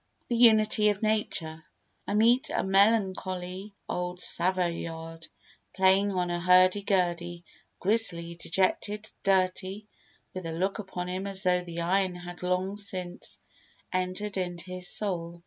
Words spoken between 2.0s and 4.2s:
I meet a melancholy old